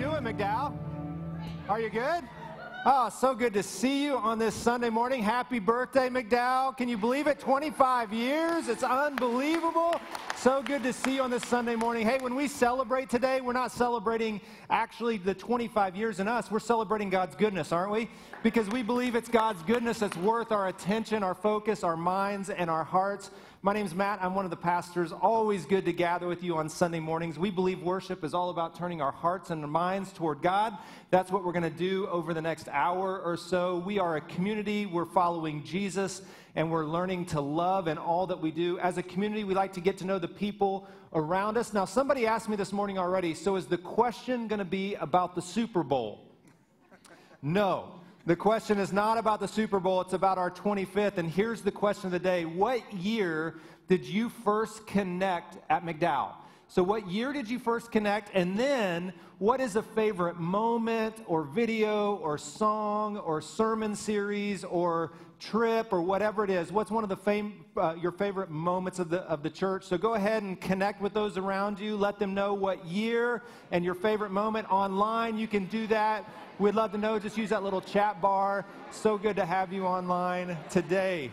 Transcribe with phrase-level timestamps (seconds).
[0.00, 0.74] doing, McDowell?
[1.68, 2.24] Are you good?
[2.86, 5.22] Oh, so good to see you on this Sunday morning.
[5.22, 6.74] Happy birthday, McDowell.
[6.74, 7.38] Can you believe it?
[7.38, 8.68] 25 years.
[8.68, 10.00] It's unbelievable.
[10.36, 12.06] So good to see you on this Sunday morning.
[12.06, 14.40] Hey, when we celebrate today, we're not celebrating
[14.70, 16.50] actually the 25 years in us.
[16.50, 18.08] We're celebrating God's goodness, aren't we?
[18.42, 22.70] Because we believe it's God's goodness that's worth our attention, our focus, our minds, and
[22.70, 23.32] our hearts.
[23.62, 24.20] My name's Matt.
[24.22, 25.12] I'm one of the pastors.
[25.12, 27.38] Always good to gather with you on Sunday mornings.
[27.38, 30.78] We believe worship is all about turning our hearts and our minds toward God.
[31.10, 33.82] That's what we're going to do over the next hour or so.
[33.84, 34.86] We are a community.
[34.86, 36.22] We're following Jesus
[36.56, 38.78] and we're learning to love in all that we do.
[38.78, 41.74] As a community, we like to get to know the people around us.
[41.74, 45.34] Now, somebody asked me this morning already so is the question going to be about
[45.34, 46.24] the Super Bowl?
[47.42, 47.99] No.
[48.26, 51.16] The question is not about the Super Bowl, it's about our 25th.
[51.16, 53.56] And here's the question of the day What year
[53.88, 56.34] did you first connect at McDowell?
[56.68, 58.30] So, what year did you first connect?
[58.34, 65.12] And then, what is a favorite moment or video or song or sermon series or
[65.40, 66.70] trip or whatever it is?
[66.70, 69.84] What's one of the fam- uh, your favorite moments of the, of the church?
[69.84, 71.96] So, go ahead and connect with those around you.
[71.96, 75.38] Let them know what year and your favorite moment online.
[75.38, 76.24] You can do that
[76.60, 77.18] We'd love to know.
[77.18, 78.66] Just use that little chat bar.
[78.90, 81.30] So good to have you online today.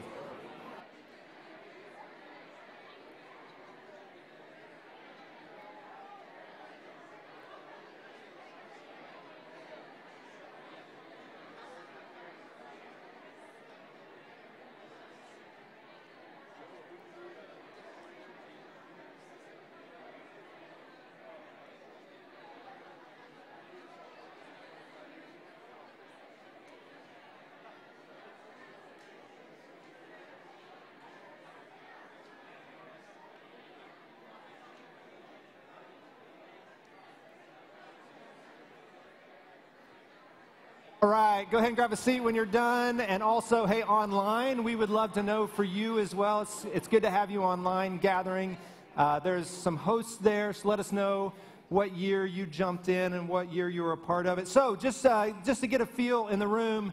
[40.99, 43.01] All right, go ahead and grab a seat when you're done.
[43.01, 46.41] And also, hey, online, we would love to know for you as well.
[46.41, 48.57] It's, it's good to have you online gathering.
[48.95, 51.33] Uh, there's some hosts there, so let us know
[51.69, 54.47] what year you jumped in and what year you were a part of it.
[54.47, 56.91] So, just, uh, just to get a feel in the room,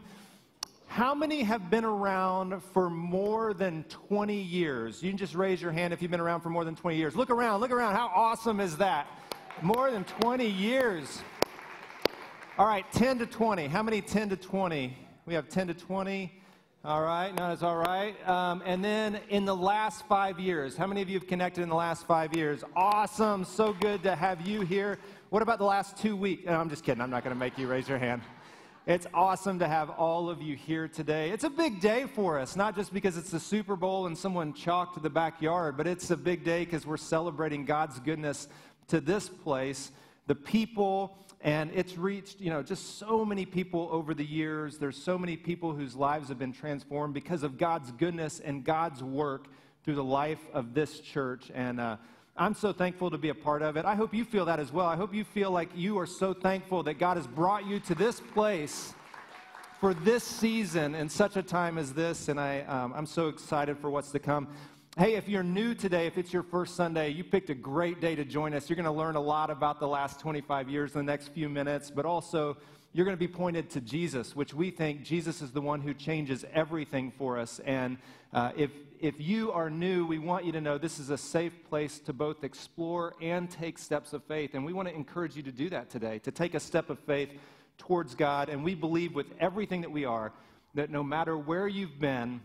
[0.85, 5.01] how many have been around for more than 20 years?
[5.01, 7.15] You can just raise your hand if you've been around for more than 20 years.
[7.15, 7.95] Look around, look around.
[7.95, 9.07] How awesome is that?
[9.63, 11.23] More than 20 years.
[12.57, 13.67] All right, 10 to 20.
[13.67, 14.97] How many 10 to 20?
[15.25, 16.31] We have 10 to 20.
[16.85, 18.15] All right, no, that's all right.
[18.29, 21.67] Um, and then in the last five years, how many of you have connected in
[21.69, 22.63] the last five years?
[22.73, 24.99] Awesome, so good to have you here.
[25.31, 26.45] What about the last two weeks?
[26.45, 27.01] No, I'm just kidding.
[27.01, 28.21] I'm not going to make you raise your hand.
[28.87, 31.31] It's awesome to have all of you here today.
[31.31, 34.53] It's a big day for us, not just because it's the Super Bowl and someone
[34.53, 38.47] chalked the backyard, but it's a big day because we're celebrating God's goodness
[38.87, 39.91] to this place,
[40.27, 44.77] the people, and it's reached, you know, just so many people over the years.
[44.77, 49.03] There's so many people whose lives have been transformed because of God's goodness and God's
[49.03, 49.47] work
[49.83, 51.51] through the life of this church.
[51.53, 51.97] And uh,
[52.35, 53.85] I'm so thankful to be a part of it.
[53.85, 54.87] I hope you feel that as well.
[54.87, 57.95] I hope you feel like you are so thankful that God has brought you to
[57.95, 58.93] this place
[59.79, 62.27] for this season in such a time as this.
[62.27, 64.47] And I, um, I'm so excited for what's to come.
[64.97, 68.15] Hey, if you're new today, if it's your first Sunday, you picked a great day
[68.15, 68.69] to join us.
[68.69, 71.49] You're going to learn a lot about the last 25 years in the next few
[71.49, 72.55] minutes, but also
[72.93, 75.93] you're going to be pointed to Jesus, which we think Jesus is the one who
[75.93, 77.59] changes everything for us.
[77.65, 77.97] And
[78.31, 81.51] uh, if, if you are new, we want you to know this is a safe
[81.67, 84.51] place to both explore and take steps of faith.
[84.53, 86.99] And we want to encourage you to do that today, to take a step of
[86.99, 87.31] faith
[87.77, 88.47] towards God.
[88.47, 90.31] And we believe with everything that we are
[90.73, 92.39] that no matter where you've been,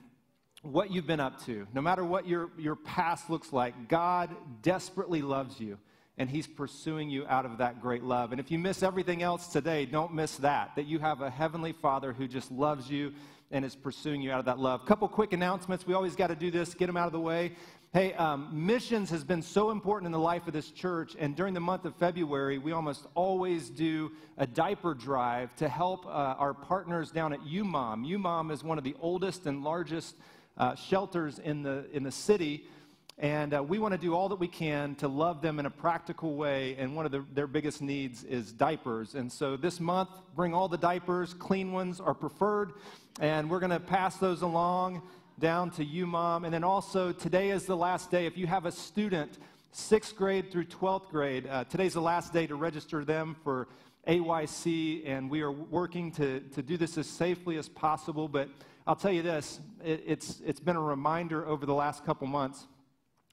[0.62, 4.30] what you've been up to, no matter what your, your past looks like, God
[4.62, 5.78] desperately loves you
[6.18, 8.32] and He's pursuing you out of that great love.
[8.32, 11.72] And if you miss everything else today, don't miss that, that you have a Heavenly
[11.72, 13.12] Father who just loves you
[13.50, 14.84] and is pursuing you out of that love.
[14.84, 15.86] Couple quick announcements.
[15.86, 17.52] We always got to do this, get them out of the way.
[17.92, 21.54] Hey, um, missions has been so important in the life of this church, and during
[21.54, 26.54] the month of February, we almost always do a diaper drive to help uh, our
[26.54, 28.06] partners down at UMOM.
[28.06, 30.14] UMOM is one of the oldest and largest
[30.60, 32.66] uh, shelters in the, in the city.
[33.18, 35.70] And uh, we want to do all that we can to love them in a
[35.70, 36.76] practical way.
[36.78, 39.14] And one of the, their biggest needs is diapers.
[39.14, 41.32] And so this month, bring all the diapers.
[41.34, 42.72] Clean ones are preferred.
[43.20, 45.02] And we're going to pass those along
[45.38, 46.44] down to UMOM.
[46.44, 48.26] And then also, today is the last day.
[48.26, 49.38] If you have a student,
[49.72, 53.68] sixth grade through 12th grade, uh, today's the last day to register them for
[54.06, 55.08] AYC.
[55.08, 58.28] And we are working to, to do this as safely as possible.
[58.28, 58.50] But
[58.86, 62.66] I'll tell you this it, it's, it's been a reminder over the last couple months.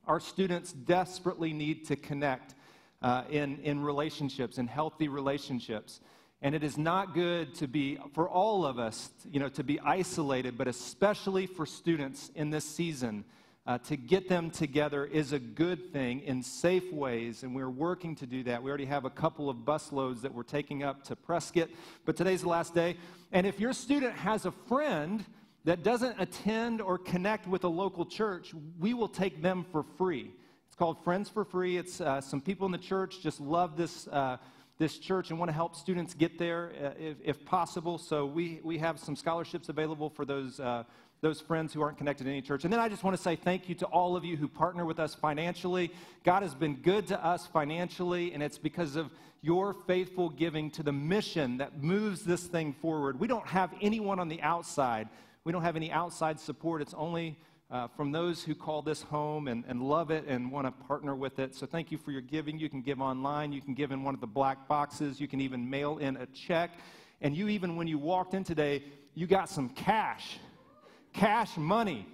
[0.06, 2.56] Our students desperately need to connect
[3.02, 6.00] uh, in, in relationships, in healthy relationships.
[6.42, 9.80] And it is not good to be, for all of us, you know, to be
[9.80, 13.26] isolated, but especially for students in this season.
[13.68, 18.16] Uh, to get them together is a good thing in safe ways, and we're working
[18.16, 18.64] to do that.
[18.64, 21.68] We already have a couple of bus loads that we're taking up to Prescott,
[22.06, 22.96] but today's the last day.
[23.34, 25.26] And if your student has a friend
[25.66, 30.32] that doesn't attend or connect with a local church, we will take them for free.
[30.68, 31.76] It's called Friends for Free.
[31.76, 34.08] It's uh, some people in the church just love this.
[34.08, 34.38] Uh,
[34.80, 37.98] this church and want to help students get there uh, if, if, possible.
[37.98, 40.84] So we, we have some scholarships available for those, uh,
[41.22, 42.64] those friends who aren't connected to any church.
[42.64, 44.86] And then I just want to say thank you to all of you who partner
[44.86, 45.92] with us financially.
[46.24, 49.10] God has been good to us financially, and it's because of
[49.42, 53.20] your faithful giving to the mission that moves this thing forward.
[53.20, 55.10] We don't have anyone on the outside
[55.48, 56.82] we don't have any outside support.
[56.82, 57.38] It's only
[57.72, 61.16] uh, from those who call this home and, and love it and want to partner
[61.16, 61.56] with it.
[61.56, 62.60] So thank you for your giving.
[62.60, 65.40] You can give online, you can give in one of the black boxes, you can
[65.40, 66.72] even mail in a check.
[67.22, 68.84] And you, even when you walked in today,
[69.16, 70.38] you got some cash,
[71.18, 72.08] cash money.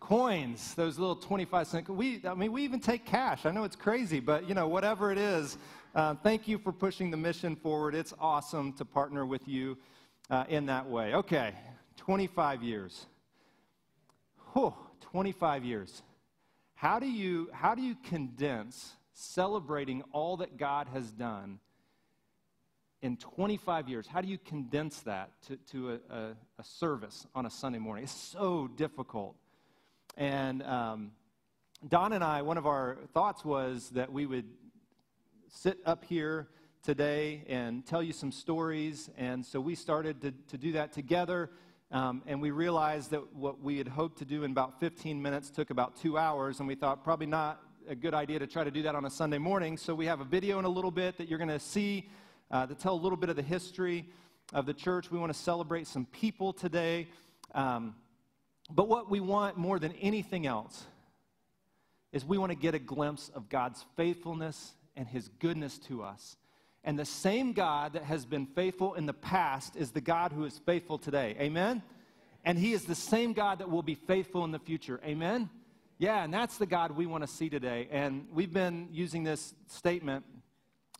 [0.00, 1.88] Coins, those little 25 cent.
[1.88, 3.44] We, I mean, we even take cash.
[3.44, 5.58] I know it's crazy, but you know, whatever it is,
[5.94, 7.94] uh, thank you for pushing the mission forward.
[7.94, 9.76] It's awesome to partner with you
[10.30, 11.14] uh, in that way.
[11.14, 11.52] Okay,
[11.98, 13.06] 25 years.
[14.54, 16.02] Whew, 25 years.
[16.74, 21.60] How do you, how do you condense celebrating all that God has done
[23.02, 24.06] in 25 years?
[24.06, 28.04] How do you condense that to, to a, a, a service on a Sunday morning?
[28.04, 29.36] It's so difficult.
[30.16, 31.12] And um,
[31.88, 34.46] Don and I, one of our thoughts was that we would
[35.48, 36.48] sit up here
[36.82, 39.10] today and tell you some stories.
[39.16, 41.50] And so we started to, to do that together.
[41.90, 45.50] Um, and we realized that what we had hoped to do in about 15 minutes
[45.50, 48.70] took about two hours, and we thought probably not a good idea to try to
[48.70, 49.76] do that on a Sunday morning.
[49.76, 52.08] So we have a video in a little bit that you're going to see
[52.50, 54.06] uh, to tell a little bit of the history
[54.52, 55.10] of the church.
[55.10, 57.08] We want to celebrate some people today.
[57.54, 57.94] Um,
[58.70, 60.84] but what we want more than anything else
[62.12, 66.36] is we want to get a glimpse of God's faithfulness and his goodness to us.
[66.82, 70.44] And the same God that has been faithful in the past is the God who
[70.44, 71.36] is faithful today.
[71.38, 71.82] Amen?
[72.44, 74.98] And He is the same God that will be faithful in the future.
[75.04, 75.50] Amen?
[75.98, 77.86] Yeah, and that's the God we want to see today.
[77.90, 80.24] And we've been using this statement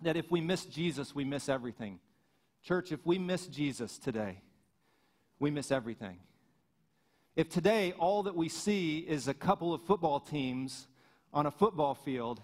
[0.02, 2.00] that if we miss Jesus, we miss everything.
[2.62, 4.42] Church, if we miss Jesus today,
[5.38, 6.18] we miss everything.
[7.36, 10.88] If today all that we see is a couple of football teams
[11.32, 12.40] on a football field,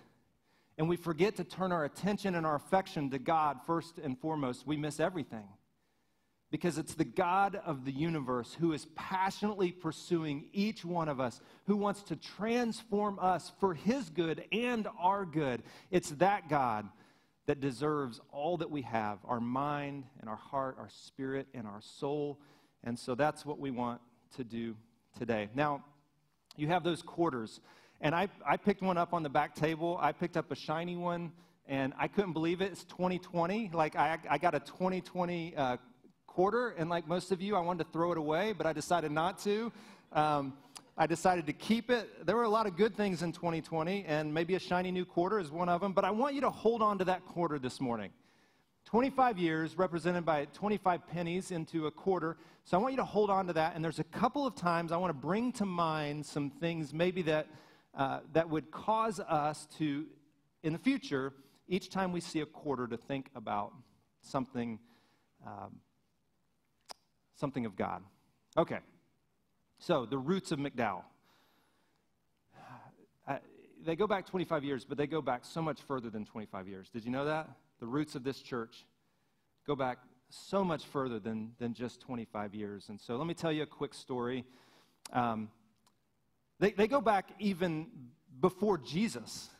[0.78, 4.66] and we forget to turn our attention and our affection to God first and foremost,
[4.66, 5.48] we miss everything.
[6.50, 11.40] Because it's the God of the universe who is passionately pursuing each one of us,
[11.66, 15.62] who wants to transform us for his good and our good.
[15.90, 16.88] It's that God
[17.46, 21.80] that deserves all that we have our mind and our heart, our spirit and our
[21.80, 22.40] soul.
[22.84, 24.00] And so that's what we want
[24.36, 24.76] to do
[25.18, 25.48] today.
[25.54, 25.84] Now,
[26.56, 27.60] you have those quarters.
[28.00, 29.98] And I, I picked one up on the back table.
[30.00, 31.32] I picked up a shiny one,
[31.66, 32.72] and I couldn't believe it.
[32.72, 33.70] It's 2020.
[33.72, 35.76] Like, I, I got a 2020 uh,
[36.26, 39.12] quarter, and like most of you, I wanted to throw it away, but I decided
[39.12, 39.72] not to.
[40.12, 40.54] Um,
[40.98, 42.26] I decided to keep it.
[42.26, 45.38] There were a lot of good things in 2020, and maybe a shiny new quarter
[45.38, 47.80] is one of them, but I want you to hold on to that quarter this
[47.80, 48.10] morning.
[48.86, 52.38] 25 years represented by 25 pennies into a quarter.
[52.64, 53.74] So I want you to hold on to that.
[53.74, 57.20] And there's a couple of times I want to bring to mind some things maybe
[57.22, 57.48] that
[57.94, 60.06] uh, that would cause us to,
[60.62, 61.32] in the future,
[61.68, 63.72] each time we see a quarter, to think about
[64.20, 64.78] something,
[65.46, 65.80] um,
[67.34, 68.02] something of God.
[68.56, 68.78] Okay,
[69.78, 71.02] so the roots of McDowell.
[73.26, 73.38] Uh,
[73.84, 76.88] they go back 25 years, but they go back so much further than 25 years.
[76.88, 77.48] Did you know that?
[77.80, 78.84] The roots of this church
[79.66, 79.98] go back
[80.30, 82.88] so much further than, than just 25 years.
[82.88, 84.44] And so let me tell you a quick story.
[85.12, 85.50] Um,
[86.58, 87.86] they, they go back even
[88.40, 89.50] before Jesus.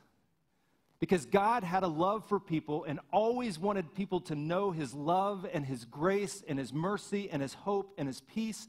[0.98, 5.46] Because God had a love for people and always wanted people to know his love
[5.52, 8.66] and his grace and his mercy and his hope and his peace.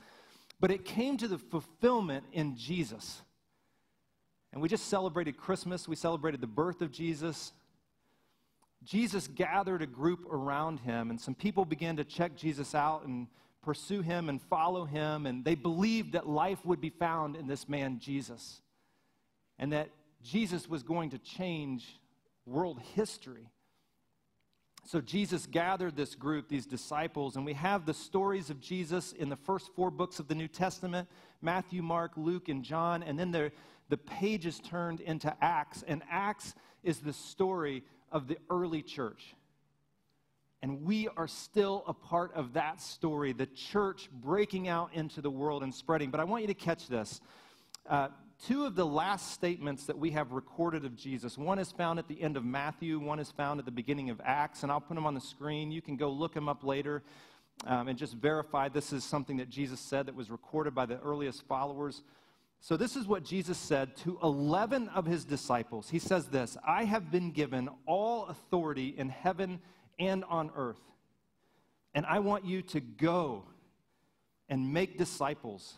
[0.60, 3.22] But it came to the fulfillment in Jesus.
[4.52, 7.54] And we just celebrated Christmas, we celebrated the birth of Jesus.
[8.84, 13.28] Jesus gathered a group around him, and some people began to check Jesus out and
[13.62, 15.26] pursue him and follow him.
[15.26, 18.62] And they believed that life would be found in this man, Jesus,
[19.60, 19.90] and that
[20.24, 22.00] Jesus was going to change
[22.46, 23.52] world history.
[24.88, 29.28] So Jesus gathered this group, these disciples, and we have the stories of Jesus in
[29.28, 31.10] the first four books of the New Testament
[31.42, 33.04] Matthew, Mark, Luke, and John.
[33.04, 33.52] And then the,
[33.90, 35.84] the pages turned into Acts.
[35.86, 39.36] And Acts is the story of the early church.
[40.62, 45.30] And we are still a part of that story, the church breaking out into the
[45.30, 46.12] world and spreading.
[46.12, 47.20] But I want you to catch this.
[47.90, 48.08] Uh,
[48.46, 52.08] two of the last statements that we have recorded of Jesus one is found at
[52.08, 54.96] the end of Matthew, one is found at the beginning of Acts, and I'll put
[54.96, 55.72] them on the screen.
[55.72, 57.04] You can go look them up later
[57.66, 61.00] um, and just verify this is something that Jesus said that was recorded by the
[61.00, 62.04] earliest followers.
[62.60, 65.90] So, this is what Jesus said to 11 of his disciples.
[65.90, 69.60] He says this I have been given all authority in heaven
[70.00, 70.82] and on earth.
[71.94, 73.46] And I want you to go
[74.50, 75.78] and make disciples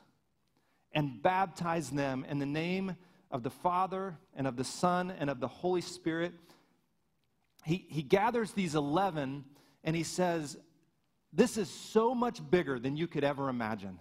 [0.93, 2.95] and baptize them in the name
[3.31, 6.33] of the Father and of the Son and of the Holy Spirit.
[7.63, 9.43] He, he gathers these 11
[9.83, 10.57] and he says,
[11.31, 13.99] This is so much bigger than you could ever imagine.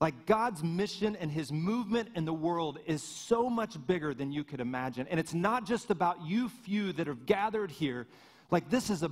[0.00, 4.44] Like God's mission and his movement in the world is so much bigger than you
[4.44, 5.06] could imagine.
[5.08, 8.06] And it's not just about you few that have gathered here.
[8.50, 9.10] Like this is a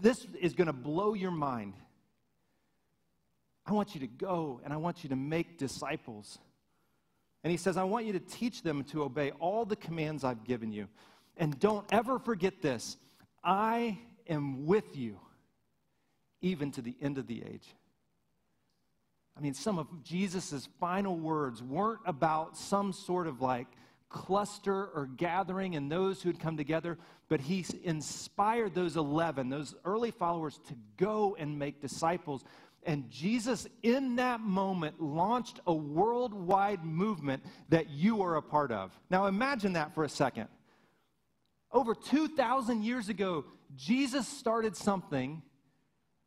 [0.00, 1.74] this is going to blow your mind.
[3.66, 6.38] I want you to go and I want you to make disciples.
[7.44, 10.44] And he says, I want you to teach them to obey all the commands I've
[10.44, 10.88] given you.
[11.36, 12.96] And don't ever forget this
[13.42, 15.18] I am with you
[16.40, 17.74] even to the end of the age.
[19.36, 23.68] I mean, some of Jesus' final words weren't about some sort of like
[24.08, 29.74] cluster or gathering and those who had come together, but he inspired those 11, those
[29.84, 32.44] early followers, to go and make disciples.
[32.84, 38.98] And Jesus, in that moment, launched a worldwide movement that you are a part of.
[39.08, 40.48] Now, imagine that for a second.
[41.70, 43.44] Over 2,000 years ago,
[43.76, 45.42] Jesus started something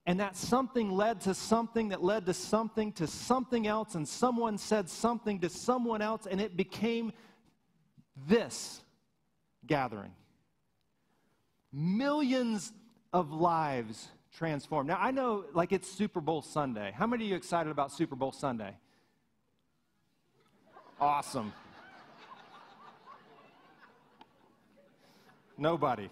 [0.05, 4.57] and that something led to something that led to something to something else, and someone
[4.57, 7.11] said something to someone else, and it became
[8.27, 8.81] this
[9.65, 10.11] gathering.
[11.73, 12.71] Millions
[13.11, 14.87] of lives transformed.
[14.87, 16.93] Now, I know, like, it's Super Bowl Sunday.
[16.95, 18.75] How many of you excited about Super Bowl Sunday?
[20.99, 21.53] Awesome.
[25.57, 26.09] Nobody.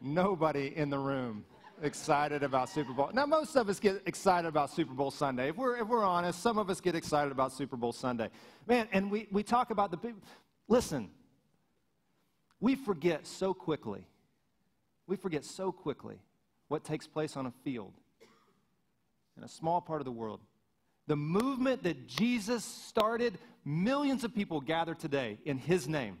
[0.00, 1.44] nobody in the room
[1.82, 3.10] excited about Super Bowl.
[3.12, 5.48] Now, most of us get excited about Super Bowl Sunday.
[5.48, 8.28] If we're, if we're honest, some of us get excited about Super Bowl Sunday.
[8.66, 10.20] Man, and we, we talk about the people.
[10.68, 11.10] Listen,
[12.60, 14.06] we forget so quickly.
[15.10, 16.20] We forget so quickly
[16.68, 17.92] what takes place on a field
[19.36, 20.38] in a small part of the world.
[21.08, 26.18] The movement that Jesus started, millions of people gather today in his name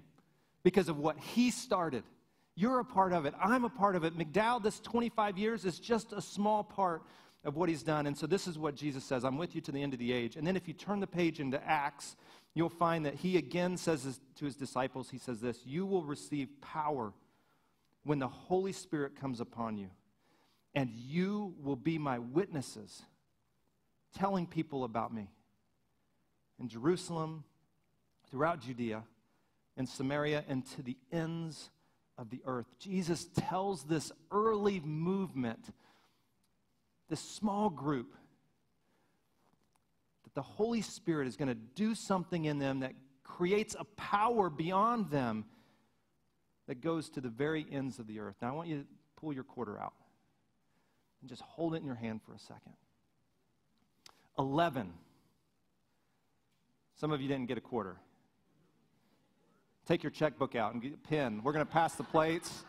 [0.64, 2.02] because of what he started.
[2.56, 3.34] You're a part of it.
[3.40, 4.18] I'm a part of it.
[4.18, 7.02] McDowell, this 25 years is just a small part
[7.44, 8.08] of what he's done.
[8.08, 10.12] And so this is what Jesus says I'm with you to the end of the
[10.12, 10.34] age.
[10.34, 12.16] And then if you turn the page into Acts,
[12.54, 16.48] you'll find that he again says to his disciples, he says this You will receive
[16.60, 17.12] power
[18.04, 19.90] when the Holy Spirit comes upon you,
[20.74, 23.02] and you will be my witnesses,
[24.16, 25.30] telling people about me
[26.58, 27.44] in Jerusalem,
[28.30, 29.02] throughout Judea,
[29.76, 31.70] in Samaria, and to the ends
[32.16, 32.66] of the earth.
[32.78, 35.72] Jesus tells this early movement,
[37.08, 38.14] this small group,
[40.24, 42.92] that the Holy Spirit is going to do something in them that
[43.24, 45.46] creates a power beyond them
[46.70, 48.36] that goes to the very ends of the earth.
[48.40, 48.84] Now, I want you to
[49.16, 49.92] pull your quarter out
[51.20, 52.74] and just hold it in your hand for a second.
[54.38, 54.92] 11.
[56.94, 57.96] Some of you didn't get a quarter.
[59.84, 61.40] Take your checkbook out and get a pen.
[61.42, 62.62] We're going to pass the plates.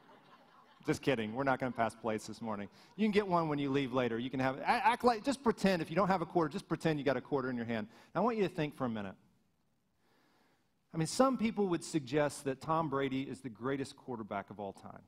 [0.86, 1.34] Just kidding.
[1.34, 2.70] We're not going to pass plates this morning.
[2.96, 4.18] You can get one when you leave later.
[4.18, 6.98] You can have act like just pretend if you don't have a quarter, just pretend
[6.98, 7.86] you got a quarter in your hand.
[8.14, 9.14] Now, I want you to think for a minute.
[10.92, 14.72] I mean, some people would suggest that Tom Brady is the greatest quarterback of all
[14.72, 15.02] time.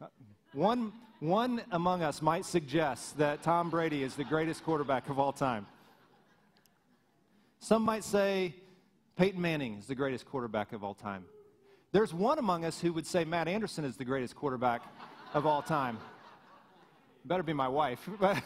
[0.00, 0.06] Uh,
[0.52, 5.32] one, one among us might suggest that Tom Brady is the greatest quarterback of all
[5.32, 5.66] time.
[7.60, 8.54] Some might say
[9.16, 11.24] Peyton Manning is the greatest quarterback of all time.
[11.92, 14.82] There's one among us who would say Matt Anderson is the greatest quarterback
[15.32, 15.98] of all time.
[17.24, 18.08] Better be my wife.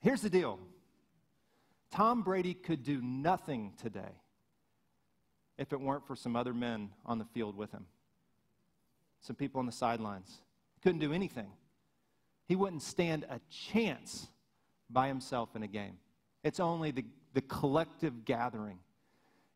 [0.00, 0.58] Here's the deal
[1.94, 4.18] Tom Brady could do nothing today
[5.56, 7.86] if it weren't for some other men on the field with him,
[9.20, 10.40] some people on the sidelines.
[10.82, 11.46] Couldn't do anything.
[12.48, 14.26] He wouldn't stand a chance
[14.90, 15.98] by himself in a game.
[16.42, 18.80] It's only the, the collective gathering.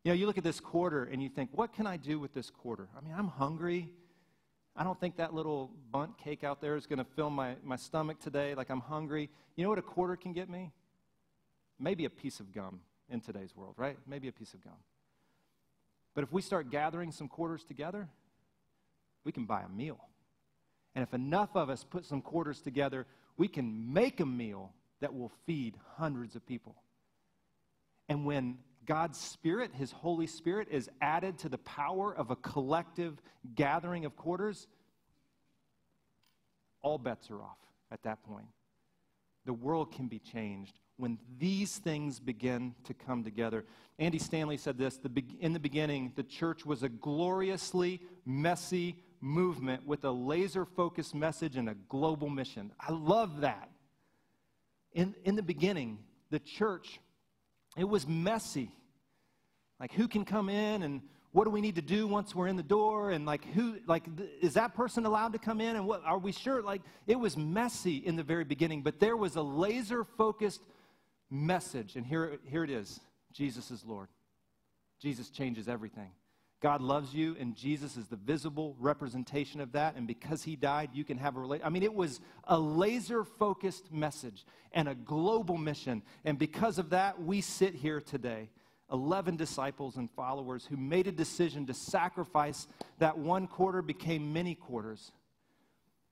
[0.04, 2.34] You know, you look at this quarter and you think, what can I do with
[2.34, 2.88] this quarter?
[2.96, 3.88] I mean, I'm hungry.
[4.76, 7.74] I don't think that little bunt cake out there is going to fill my, my
[7.74, 8.54] stomach today.
[8.54, 9.28] Like, I'm hungry.
[9.56, 10.70] You know what a quarter can get me?
[11.78, 12.80] Maybe a piece of gum
[13.10, 13.96] in today's world, right?
[14.06, 14.74] Maybe a piece of gum.
[16.14, 18.08] But if we start gathering some quarters together,
[19.24, 19.98] we can buy a meal.
[20.94, 23.06] And if enough of us put some quarters together,
[23.36, 26.74] we can make a meal that will feed hundreds of people.
[28.08, 33.20] And when God's Spirit, His Holy Spirit, is added to the power of a collective
[33.54, 34.66] gathering of quarters,
[36.82, 37.58] all bets are off
[37.92, 38.46] at that point.
[39.44, 43.64] The world can be changed when these things begin to come together.
[43.98, 44.98] Andy Stanley said this
[45.40, 51.56] in the beginning, the church was a gloriously messy movement with a laser focused message
[51.56, 52.72] and a global mission.
[52.78, 53.70] I love that.
[54.92, 55.98] In, in the beginning,
[56.30, 56.98] the church,
[57.76, 58.70] it was messy.
[59.80, 61.00] Like, who can come in and
[61.32, 64.04] what do we need to do once we're in the door and like who like
[64.40, 67.36] is that person allowed to come in and what are we sure like it was
[67.36, 70.62] messy in the very beginning but there was a laser focused
[71.30, 71.96] message.
[71.96, 73.00] And here here it is.
[73.32, 74.08] Jesus is lord.
[75.00, 76.10] Jesus changes everything.
[76.60, 79.94] God loves you and jesus is the visible representation of that.
[79.94, 83.22] And because he died you can have a relate i mean it was a laser
[83.22, 86.02] focused message and a global mission.
[86.24, 88.50] And because of that we sit here today
[88.90, 92.66] 11 disciples and followers who made a decision to sacrifice
[92.98, 95.12] that one quarter became many quarters.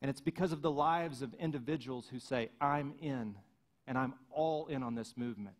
[0.03, 3.35] And it's because of the lives of individuals who say, I'm in,
[3.87, 5.57] and I'm all in on this movement,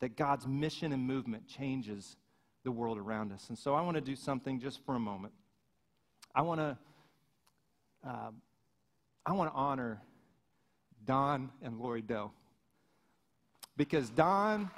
[0.00, 2.16] that God's mission and movement changes
[2.64, 3.48] the world around us.
[3.48, 5.32] And so I want to do something just for a moment.
[6.34, 6.78] I want to.
[8.06, 8.30] Uh,
[9.26, 10.02] I want to honor
[11.06, 12.32] Don and Lori Doe.
[13.76, 14.70] Because Don.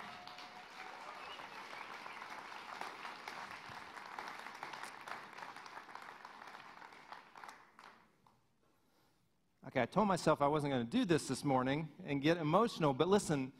[9.76, 12.94] Okay, I told myself I wasn't going to do this this morning and get emotional,
[12.94, 13.52] but listen,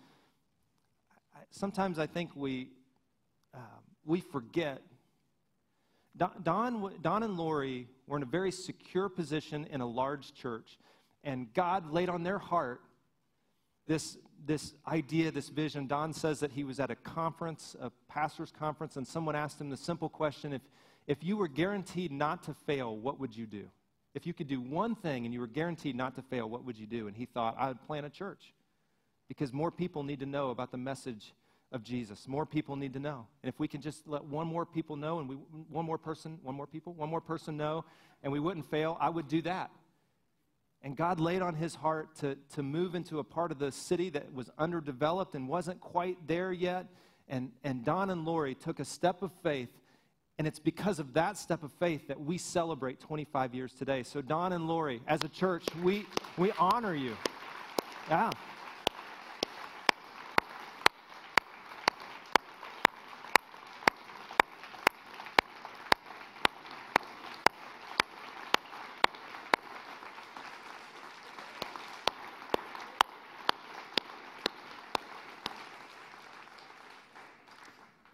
[1.50, 2.70] sometimes I think we,
[3.52, 3.58] uh,
[4.02, 4.80] we forget.
[6.16, 10.78] Don, Don and Lori were in a very secure position in a large church,
[11.22, 12.80] and God laid on their heart
[13.86, 15.86] this, this idea, this vision.
[15.86, 19.68] Don says that he was at a conference, a pastor's conference, and someone asked him
[19.68, 20.62] the simple question if,
[21.06, 23.68] if you were guaranteed not to fail, what would you do?
[24.16, 26.78] If you could do one thing and you were guaranteed not to fail, what would
[26.78, 27.06] you do?
[27.06, 28.54] And he thought, I would plant a church
[29.28, 31.34] because more people need to know about the message
[31.70, 32.26] of Jesus.
[32.26, 33.26] More people need to know.
[33.42, 36.38] And if we can just let one more people know and we, one more person,
[36.42, 37.84] one more people, one more person know,
[38.22, 39.70] and we wouldn't fail, I would do that.
[40.80, 44.08] And God laid on his heart to, to move into a part of the city
[44.10, 46.86] that was underdeveloped and wasn't quite there yet.
[47.28, 49.68] And, and Don and Lori took a step of faith
[50.38, 54.02] and it's because of that step of faith that we celebrate 25 years today.
[54.02, 57.16] So, Don and Lori, as a church, we, we honor you.
[58.10, 58.30] Yeah.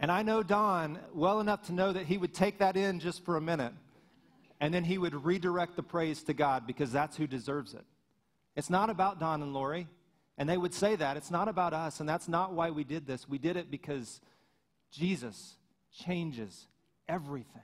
[0.02, 3.24] And I know Don well enough to know that he would take that in just
[3.24, 3.72] for a minute
[4.60, 7.84] and then he would redirect the praise to God because that's who deserves it.
[8.54, 9.88] It's not about Don and Lori.
[10.38, 11.16] And they would say that.
[11.16, 12.00] It's not about us.
[12.00, 13.28] And that's not why we did this.
[13.28, 14.20] We did it because
[14.92, 15.56] Jesus
[15.92, 16.68] changes
[17.08, 17.62] everything.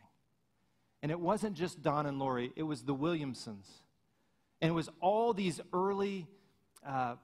[1.02, 3.66] And it wasn't just Don and Lori, it was the Williamsons.
[4.60, 6.26] And it was all these early
[6.86, 7.14] uh,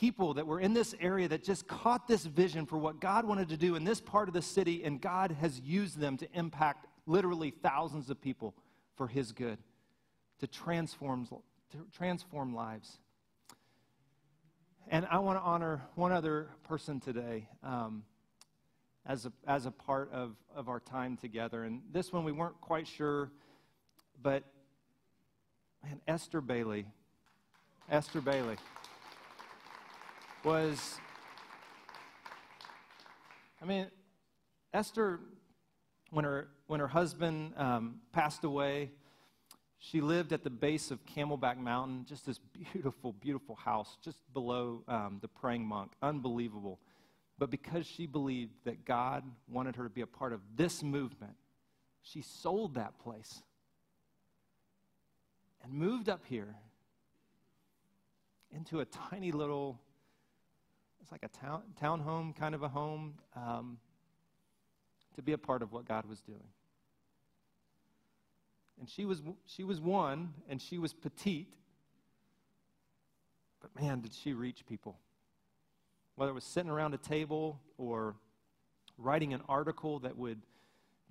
[0.00, 3.48] people that were in this area that just caught this vision for what God wanted
[3.48, 6.86] to do in this part of the city, and God has used them to impact
[7.06, 8.54] literally thousands of people
[8.94, 9.58] for His good,
[10.40, 12.98] to transform, to transform lives.
[14.88, 18.04] And I want to honor one other person today um,
[19.06, 21.64] as, a, as a part of, of our time together.
[21.64, 23.30] And this one we weren't quite sure,
[24.22, 24.44] but
[25.82, 26.86] man, Esther Bailey.
[27.88, 28.56] Esther Bailey
[30.46, 31.00] was,
[33.60, 33.88] I mean,
[34.72, 35.18] Esther,
[36.10, 38.92] when her, when her husband um, passed away,
[39.78, 44.84] she lived at the base of Camelback Mountain, just this beautiful, beautiful house just below
[44.86, 45.90] um, the praying monk.
[46.00, 46.78] Unbelievable.
[47.40, 51.34] But because she believed that God wanted her to be a part of this movement,
[52.02, 53.42] she sold that place
[55.64, 56.54] and moved up here
[58.54, 59.80] into a tiny little
[61.06, 63.78] it's like a town, town home, kind of a home, um,
[65.14, 66.48] to be a part of what God was doing.
[68.80, 71.54] And she was, she was one, and she was petite,
[73.60, 74.98] but man, did she reach people.
[76.16, 78.16] whether it was sitting around a table or
[78.98, 80.40] writing an article that would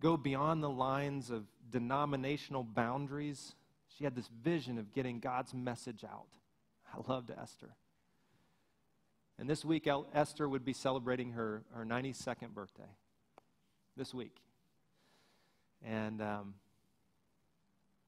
[0.02, 3.54] go beyond the lines of denominational boundaries.
[3.88, 6.28] She had this vision of getting God's message out.
[6.94, 7.70] I loved Esther.
[9.38, 12.84] And this week, Esther would be celebrating her, her 92nd birthday.
[13.98, 14.36] This week.
[15.84, 16.54] And um,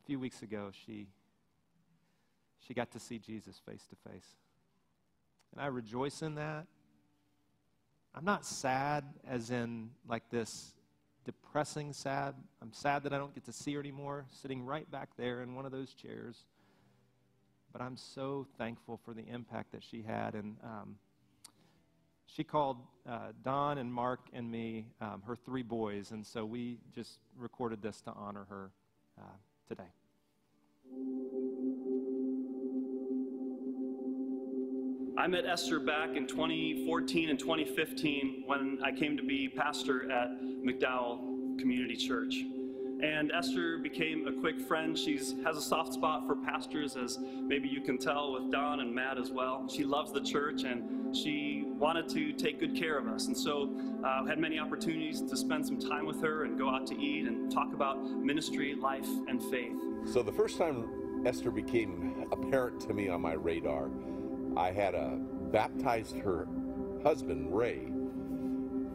[0.02, 1.08] a few weeks ago, she,
[2.66, 4.28] she got to see Jesus face to face.
[5.52, 6.66] And I rejoice in that.
[8.16, 10.74] I'm not sad, as in like this
[11.26, 12.36] depressing sad.
[12.62, 15.56] I'm sad that I don't get to see her anymore, sitting right back there in
[15.56, 16.46] one of those chairs.
[17.74, 20.36] But I'm so thankful for the impact that she had.
[20.36, 20.96] And um,
[22.28, 22.78] she called
[23.10, 26.12] uh, Don and Mark and me um, her three boys.
[26.12, 28.72] And so we just recorded this to honor her
[29.18, 29.22] uh,
[29.68, 29.90] today.
[35.18, 40.30] I met Esther back in 2014 and 2015 when I came to be pastor at
[40.64, 42.36] McDowell Community Church.
[43.02, 44.98] And Esther became a quick friend.
[44.98, 48.94] She has a soft spot for pastors, as maybe you can tell with Don and
[48.94, 49.68] Matt as well.
[49.68, 53.28] She loves the church and she wanted to take good care of us.
[53.28, 53.70] And so
[54.04, 57.28] uh, had many opportunities to spend some time with her and go out to eat
[57.28, 59.76] and talk about ministry, life, and faith.
[60.06, 63.90] So the first time Esther became apparent to me on my radar
[64.58, 65.18] I had uh,
[65.52, 66.48] baptized her
[67.04, 67.92] husband, Ray,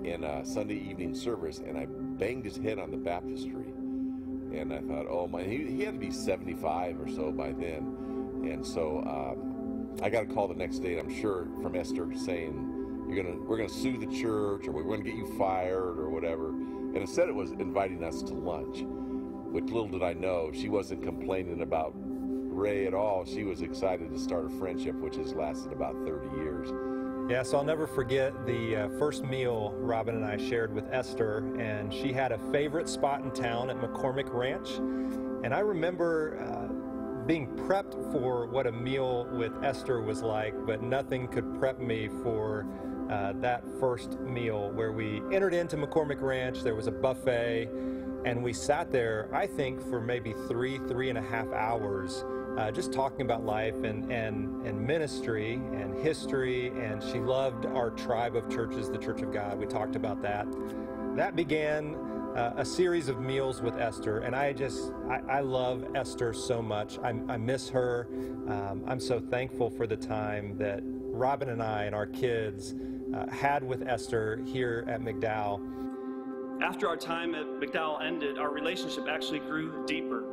[0.02, 3.68] in a Sunday evening service, and I banged his head on the baptistry.
[4.52, 8.42] And I thought, oh my, he, he had to be 75 or so by then.
[8.44, 12.71] And so um, I got a call the next day, I'm sure from Esther saying,
[13.12, 16.48] you're gonna, we're gonna sue the church, or we're gonna get you fired, or whatever.
[16.48, 18.84] And instead, it was inviting us to lunch.
[19.52, 24.10] Which little did I know, she wasn't complaining about Ray at all, she was excited
[24.10, 26.68] to start a friendship which has lasted about 30 years.
[27.30, 31.38] Yeah, so I'll never forget the uh, first meal Robin and I shared with Esther,
[31.58, 34.70] and she had a favorite spot in town at McCormick Ranch.
[35.44, 40.82] And I remember uh, being prepped for what a meal with Esther was like, but
[40.82, 42.66] nothing could prep me for
[43.12, 46.62] uh, that first meal where we entered into McCormick Ranch.
[46.62, 47.68] There was a buffet,
[48.24, 52.24] and we sat there, I think, for maybe three, three and a half hours
[52.56, 56.68] uh, just talking about life and, and, and ministry and history.
[56.68, 59.58] And she loved our tribe of churches, the Church of God.
[59.58, 60.46] We talked about that.
[61.14, 61.94] That began
[62.34, 66.62] uh, a series of meals with Esther, and I just, I, I love Esther so
[66.62, 66.98] much.
[67.00, 68.08] I, I miss her.
[68.48, 72.74] Um, I'm so thankful for the time that Robin and I and our kids
[73.14, 75.60] uh, had with Esther here at McDowell.
[76.62, 80.24] After our time at McDowell ended, our relationship actually grew deeper.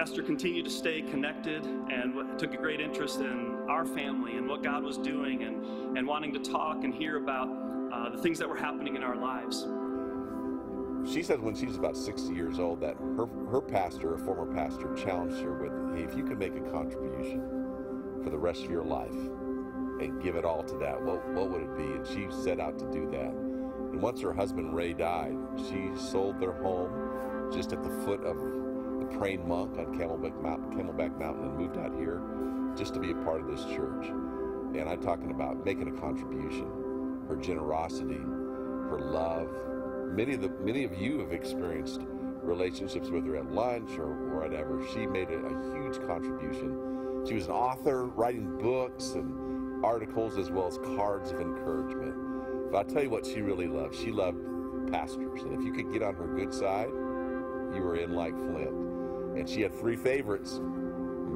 [0.00, 4.62] Esther continued to stay connected and took a great interest in our family and what
[4.62, 7.48] God was doing and, and wanting to talk and hear about
[7.92, 9.66] uh, the things that were happening in our lives.
[11.10, 14.52] She said when she was about 60 years old that her, her pastor, a former
[14.52, 18.70] pastor, challenged her with, hey, if you could make a contribution for the rest of
[18.70, 19.14] your life
[20.00, 21.84] and give it all to that, what, what would it be?
[21.84, 23.30] And she set out to do that.
[23.30, 28.36] And once her husband Ray died, she sold their home just at the foot of
[29.18, 32.20] praying monk on Camelback Mountain, Camelback Mountain and moved out here
[32.76, 34.06] just to be a part of this church.
[34.08, 38.20] And I'm talking about making a contribution, her generosity,
[38.90, 39.48] her love.
[40.12, 42.00] Many of the many of you have experienced
[42.42, 44.84] relationships with her at lunch or, or whatever.
[44.92, 47.24] She made a, a huge contribution.
[47.26, 49.45] She was an author, writing books and
[49.82, 52.14] articles as well as cards of encouragement.
[52.70, 53.94] But I'll tell you what she really loved.
[53.94, 54.38] She loved
[54.90, 55.42] pastors.
[55.42, 56.88] And if you could get on her good side,
[57.74, 58.70] you were in like Flint
[59.36, 60.60] and she had three favorites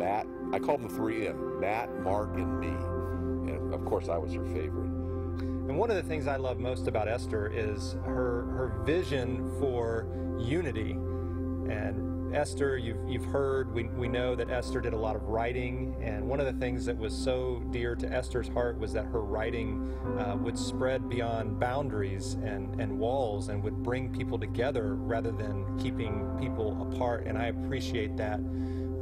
[0.00, 3.52] Matt, I called them the three M Matt, Mark, and me.
[3.52, 4.88] And of course, I was her favorite.
[4.88, 10.06] And one of the things I love most about Esther is her, her vision for
[10.38, 10.92] unity.
[10.92, 15.96] And Esther, you've, you've heard, we, we know that Esther did a lot of writing,
[16.00, 19.20] and one of the things that was so dear to Esther's heart was that her
[19.20, 25.32] writing uh, would spread beyond boundaries and, and walls and would bring people together rather
[25.32, 27.26] than keeping people apart.
[27.26, 28.40] And I appreciate that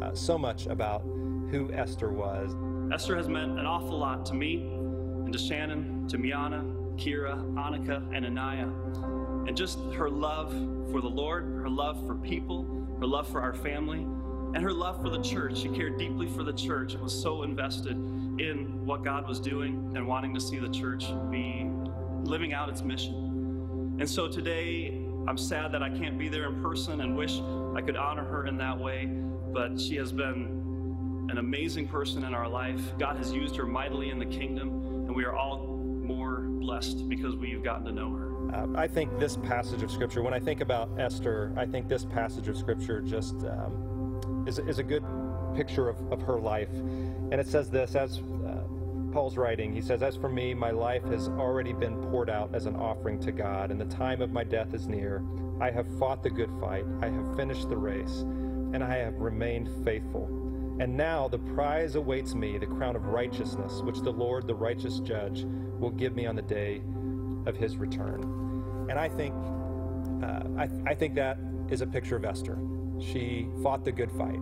[0.00, 1.02] uh, so much about
[1.50, 2.54] who Esther was.
[2.92, 4.62] Esther has meant an awful lot to me,
[5.24, 6.64] and to Shannon, to Miana,
[6.96, 8.68] Kira, Annika, and Anaya.
[9.46, 10.50] And just her love
[10.90, 14.00] for the Lord, her love for people, her love for our family,
[14.54, 15.58] and her love for the church.
[15.58, 19.92] She cared deeply for the church and was so invested in what God was doing
[19.94, 21.70] and wanting to see the church be
[22.24, 23.96] living out its mission.
[24.00, 27.40] And so today, I'm sad that I can't be there in person and wish
[27.76, 29.06] I could honor her in that way,
[29.52, 32.80] but she has been an amazing person in our life.
[32.98, 34.68] God has used her mightily in the kingdom,
[35.06, 38.28] and we are all more blessed because we've gotten to know her.
[38.52, 42.04] Uh, I think this passage of Scripture, when I think about Esther, I think this
[42.04, 45.04] passage of Scripture just um, is, is a good
[45.54, 46.72] picture of, of her life.
[46.72, 48.62] And it says this as uh,
[49.12, 52.64] Paul's writing, he says, As for me, my life has already been poured out as
[52.64, 55.22] an offering to God, and the time of my death is near.
[55.60, 58.20] I have fought the good fight, I have finished the race,
[58.72, 60.26] and I have remained faithful.
[60.80, 65.00] And now the prize awaits me, the crown of righteousness, which the Lord, the righteous
[65.00, 66.80] judge, will give me on the day
[67.46, 68.22] of his return.
[68.88, 69.34] And I think,
[70.22, 71.38] uh, I, I think that
[71.70, 72.58] is a picture of Esther.
[73.00, 74.40] She fought the good fight.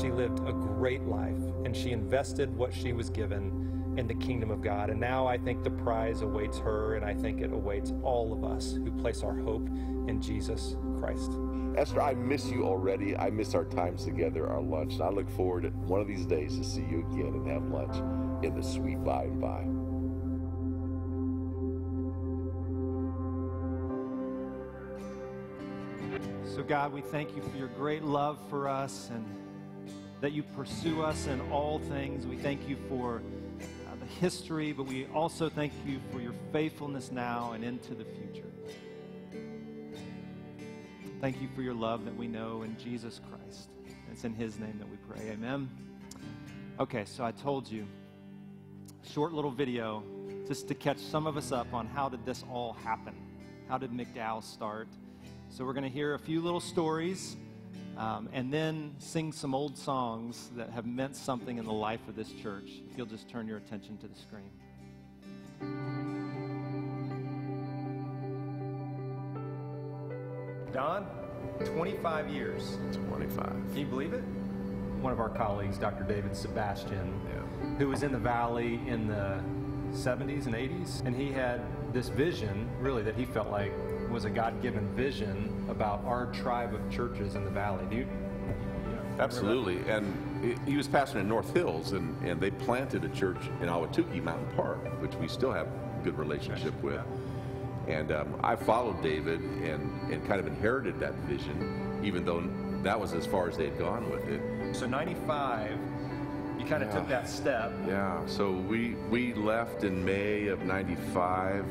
[0.00, 4.50] She lived a great life, and she invested what she was given in the kingdom
[4.50, 4.90] of God.
[4.90, 8.44] And now I think the prize awaits her, and I think it awaits all of
[8.44, 9.68] us who place our hope
[10.08, 11.32] in Jesus Christ.
[11.76, 13.16] Esther, I miss you already.
[13.16, 14.94] I miss our times together, our lunch.
[14.94, 17.96] And I look forward one of these days to see you again and have lunch
[18.44, 19.73] in the sweet by and by.
[26.66, 29.26] God, we thank you for your great love for us and
[30.22, 32.26] that you pursue us in all things.
[32.26, 33.20] We thank you for
[33.60, 38.06] uh, the history, but we also thank you for your faithfulness now and into the
[38.06, 38.50] future.
[41.20, 43.68] Thank you for your love that we know in Jesus Christ.
[44.10, 45.32] It's in his name that we pray.
[45.32, 45.68] Amen.
[46.80, 47.86] Okay, so I told you,
[49.02, 50.02] short little video
[50.48, 53.14] just to catch some of us up on how did this all happen?
[53.68, 54.88] How did McDowell start?
[55.50, 57.36] So we're going to hear a few little stories
[57.96, 62.16] um, and then sing some old songs that have meant something in the life of
[62.16, 62.70] this church.
[62.90, 64.50] If you'll just turn your attention to the screen.
[70.72, 71.06] Don,
[71.64, 72.78] 25 years.
[73.08, 73.46] 25.
[73.46, 74.22] Can you believe it?
[75.00, 76.04] One of our colleagues, Dr.
[76.04, 77.74] David Sebastian, Yeah.
[77.78, 79.40] who was in the valley in the
[79.92, 81.60] 70s and 80s, and he had
[81.92, 83.72] this vision, really, that he felt like
[84.14, 87.84] was a God given vision about our tribe of churches in the valley.
[87.90, 88.02] Do you?
[88.02, 89.78] you know, Absolutely.
[89.90, 90.06] And
[90.64, 94.22] he- he was pastoring in North Hills, and, and they planted a church in Ahwatukee
[94.22, 97.00] Mountain Park, which we still have a good relationship with.
[97.88, 102.44] And um, I followed David and, and kind of inherited that vision, even though
[102.84, 104.76] that was as far as they had gone with it.
[104.76, 105.72] So 95,
[106.60, 106.94] you kind of Yeah.
[106.94, 107.72] took that step.
[107.88, 111.64] Yeah, so we we left in May of '95.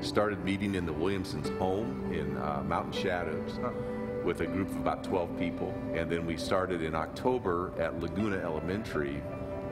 [0.00, 3.58] Started meeting in the Williamsons' home in uh, Mountain Shadows
[4.24, 8.36] with a group of about 12 people, and then we started in October at Laguna
[8.36, 9.20] Elementary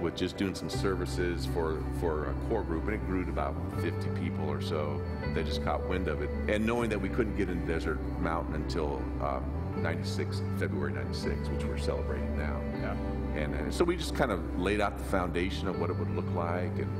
[0.00, 3.54] with just doing some services for for a core group, and it grew to about
[3.80, 5.00] 50 people or so.
[5.32, 8.56] They just caught wind of it, and knowing that we couldn't get in Desert Mountain
[8.56, 9.44] until um,
[9.76, 12.60] '96, February '96, which we're celebrating now.
[12.80, 12.96] Yeah.
[13.36, 16.10] And, uh, so we just kind of laid out the foundation of what it would
[16.16, 16.90] look like and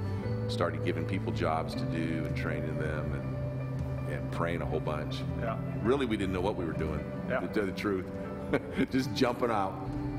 [0.49, 5.17] started giving people jobs to do and training them and, and praying a whole bunch.
[5.41, 5.57] Yeah.
[5.83, 7.41] Really, we didn't know what we were doing, Yeah.
[7.41, 8.07] to tell the truth.
[8.93, 9.75] just jumping out.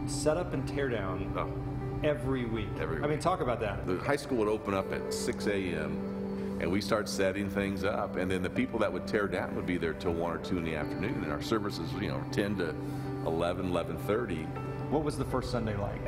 [0.05, 2.07] Set up and tear down Oh.
[2.07, 2.67] every week.
[2.79, 3.85] Every I mean, talk about that.
[3.87, 6.57] The high school would open up at 6 a.m.
[6.61, 8.15] and we start setting things up.
[8.17, 10.57] And then the people that would tear down would be there till 1 or 2
[10.57, 11.23] in the afternoon.
[11.23, 12.75] And our services, you know, 10 to
[13.25, 14.45] 11, 11.30.
[14.89, 16.01] What was the first Sunday like?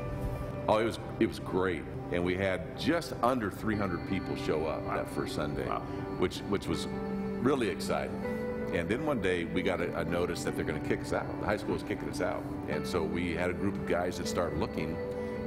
[0.69, 4.85] Oh, it was it was great, and we had just under 300 people show up
[4.85, 5.79] that first Sunday, Wow.
[6.19, 6.87] which which was
[7.41, 8.15] really exciting.
[8.71, 11.11] And then one day we got a, a notice that they're going to kick us
[11.11, 11.25] out.
[11.39, 14.19] The high school is kicking us out, and so we had a group of guys
[14.19, 14.95] that started looking,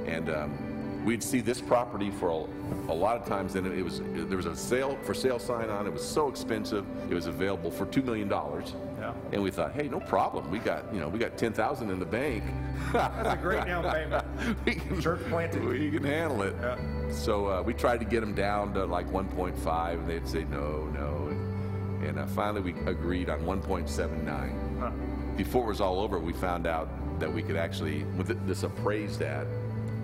[0.06, 3.54] and um, we'd see this property for a, a lot of times.
[3.54, 5.86] And it was there was a sale for sale sign on.
[5.86, 6.84] It was so expensive.
[7.08, 8.74] It was available for two million dollars.
[8.74, 8.91] Yeah.
[9.32, 10.50] And we thought, hey, no problem.
[10.50, 12.44] We got you know we got ten thousand in the bank.
[12.92, 14.24] That's a great down payment.
[14.66, 15.64] we can, Church planted.
[15.64, 16.54] We can handle it.
[16.60, 16.76] Yeah.
[17.10, 20.86] So uh, we tried to get them down to like 1.5, and they'd say no,
[20.94, 24.80] no, and, and uh, finally we agreed on 1.79.
[24.80, 24.90] Huh.
[25.36, 26.88] Before it was all over, we found out
[27.20, 29.46] that we could actually, with this appraised at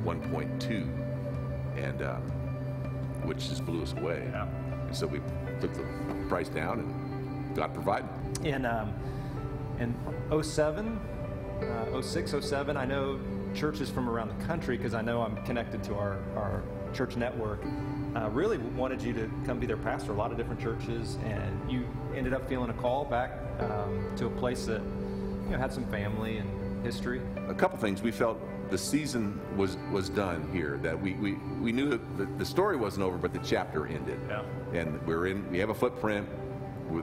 [0.05, 0.71] 1.2,
[1.77, 2.23] and um,
[3.27, 4.27] which just blew us away.
[4.31, 4.47] Yeah.
[4.47, 5.21] And so we
[5.61, 5.85] took the
[6.29, 8.09] price down, and God provided.
[8.45, 8.93] in um,
[9.81, 9.95] in
[10.43, 11.01] 07,
[11.63, 13.19] uh, 06, 07, I know
[13.55, 16.63] churches from around the country because I know I'm connected to our, our
[16.93, 17.61] church network.
[18.15, 20.13] Uh, really wanted you to come be their pastor.
[20.13, 21.87] A lot of different churches, and you
[22.17, 25.85] ended up feeling a call back um, to a place that you know had some
[25.87, 27.21] family and history.
[27.49, 28.03] a couple things.
[28.03, 30.79] We felt the season was was done here.
[30.83, 34.19] That we we, we knew that the, the story wasn't over, but the chapter ended.
[34.29, 34.43] Yeah.
[34.73, 35.49] And we're in.
[35.51, 36.27] We have a footprint.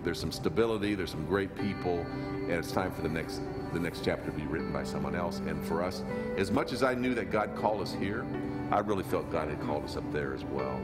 [0.03, 0.95] There's some stability.
[0.95, 3.41] There's some great people, and it's time for the next
[3.73, 5.39] the next chapter to be written by someone else.
[5.39, 6.01] And for us,
[6.37, 8.25] as much as I knew that God called us here,
[8.71, 10.77] I really felt God had called us up there as well.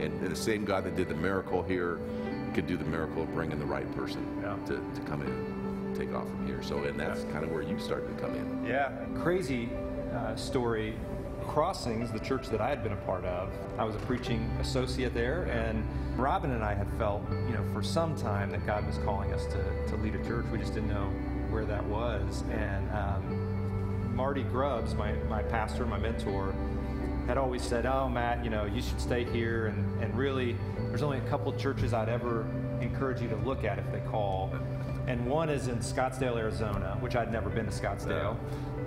[0.00, 2.00] And, and the same God that did the miracle here
[2.52, 4.56] could do the miracle of bringing the right person Yeah.
[4.66, 6.62] to, to come in, take off from here.
[6.64, 8.66] So, and that's kind of where you started to come in.
[8.66, 8.90] Yeah,
[9.22, 9.70] crazy
[10.12, 10.94] uh, story.
[11.42, 15.14] Crossings, the church that I had been a part of, I was a preaching associate
[15.14, 18.98] there, and Robin and I had felt, you know, for some time that God was
[18.98, 20.46] calling us to, to lead a church.
[20.52, 21.10] We just didn't know
[21.50, 22.44] where that was.
[22.50, 26.54] And um, Marty Grubbs, my, my pastor, my mentor,
[27.26, 29.66] had always said, Oh, Matt, you know, you should stay here.
[29.66, 30.56] And, and really,
[30.88, 32.46] there's only a couple churches I'd ever
[32.80, 34.52] encourage you to look at if they call.
[35.06, 38.36] And one is in Scottsdale, Arizona, which I'd never been to Scottsdale.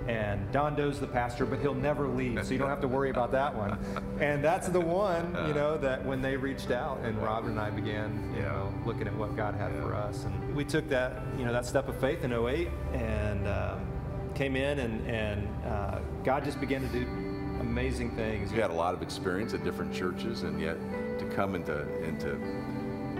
[0.08, 3.10] And Don Doe's the pastor, but he'll never leave, so you don't have to worry
[3.10, 3.78] about that one.
[4.20, 7.68] And that's the one, you know, that when they reached out and Robin and I
[7.68, 10.24] began, you know, looking at what God had for us.
[10.24, 13.86] And we took that, you know, that step of faith in 08 and um,
[14.34, 17.06] came in and, and uh, God just began to do
[17.60, 18.52] amazing things.
[18.52, 20.78] You had a lot of experience at different churches, and yet
[21.18, 22.38] to come into into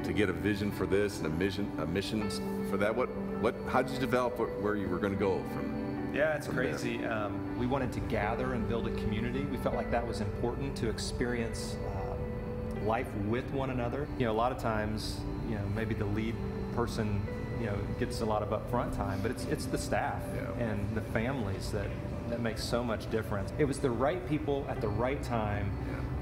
[0.02, 2.94] to get a vision for this and a mission a missions for that.
[2.94, 3.08] What
[3.40, 3.54] what?
[3.68, 5.75] How did you develop where you were going to go from?
[6.16, 7.04] Yeah, it's crazy.
[7.04, 9.40] Um, we wanted to gather and build a community.
[9.44, 14.08] We felt like that was important to experience uh, life with one another.
[14.18, 16.34] You know, a lot of times, you know, maybe the lead
[16.74, 17.20] person,
[17.60, 20.64] you know, gets a lot of upfront time, but it's it's the staff Yeah.
[20.66, 21.88] and the families that
[22.30, 23.52] that makes so much difference.
[23.58, 25.70] It was the right people at the right time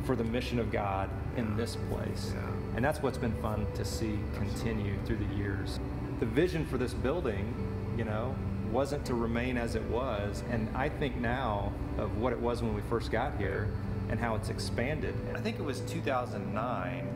[0.04, 2.32] for the mission of God in this place.
[2.34, 2.40] Yeah.
[2.76, 5.78] And that's what's been fun to see continue through the years.
[6.20, 7.54] The vision for this building,
[7.96, 8.34] you know,
[8.74, 10.42] wasn't to remain as it was.
[10.50, 13.70] And I think now of what it was when we first got here
[14.10, 15.14] and how it's expanded.
[15.34, 17.08] I think it was 2009.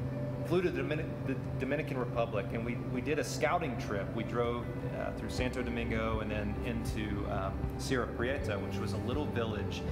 [0.47, 4.07] Flew to the, the Dominican Republic and we, we did a scouting trip.
[4.15, 4.65] We drove
[4.99, 9.83] uh, through Santo Domingo and then into um, Sierra Prieta, which was a little village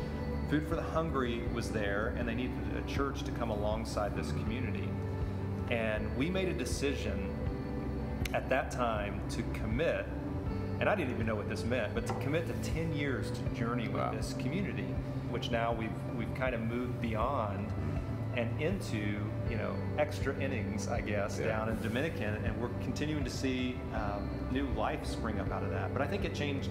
[0.49, 4.31] Food for the Hungry was there, and they needed a church to come alongside this
[4.31, 4.89] community.
[5.71, 7.35] And we made a decision
[8.33, 10.07] at that time to commit,
[10.81, 13.43] and I didn't even know what this meant, but to commit to 10 years to
[13.59, 14.13] journey with Wow.
[14.13, 14.87] this community,
[15.31, 17.73] which now we've, we've kind of moved beyond
[18.37, 21.47] and into, you know, extra innings, I guess, Yeah.
[21.47, 25.71] down in Dominican, and we're continuing to see um, new life spring up out of
[25.71, 25.93] that.
[25.95, 26.69] But I think it changed,